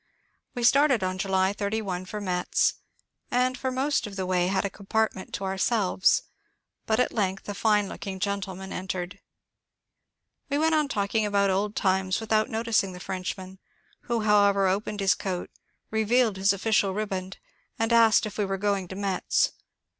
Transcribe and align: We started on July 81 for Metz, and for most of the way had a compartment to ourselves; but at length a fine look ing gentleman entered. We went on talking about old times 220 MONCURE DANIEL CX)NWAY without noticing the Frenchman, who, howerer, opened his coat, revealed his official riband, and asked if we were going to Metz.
We 0.55 0.63
started 0.63 1.03
on 1.03 1.19
July 1.19 1.51
81 1.59 2.05
for 2.05 2.19
Metz, 2.19 2.73
and 3.29 3.55
for 3.55 3.69
most 3.69 4.07
of 4.07 4.15
the 4.15 4.25
way 4.25 4.47
had 4.47 4.65
a 4.65 4.69
compartment 4.71 5.31
to 5.35 5.43
ourselves; 5.43 6.23
but 6.87 6.99
at 6.99 7.13
length 7.13 7.47
a 7.47 7.53
fine 7.53 7.87
look 7.87 8.07
ing 8.07 8.19
gentleman 8.19 8.73
entered. 8.73 9.19
We 10.49 10.57
went 10.57 10.73
on 10.73 10.87
talking 10.87 11.23
about 11.23 11.51
old 11.51 11.75
times 11.75 12.17
220 12.17 12.17
MONCURE 12.17 12.47
DANIEL 12.47 12.47
CX)NWAY 12.47 12.47
without 12.47 12.49
noticing 12.49 12.93
the 12.93 12.99
Frenchman, 12.99 13.59
who, 14.07 14.19
howerer, 14.21 14.67
opened 14.67 15.01
his 15.01 15.13
coat, 15.13 15.51
revealed 15.91 16.37
his 16.37 16.51
official 16.51 16.95
riband, 16.95 17.37
and 17.77 17.93
asked 17.93 18.25
if 18.25 18.39
we 18.39 18.45
were 18.45 18.57
going 18.57 18.87
to 18.87 18.95
Metz. 18.95 19.51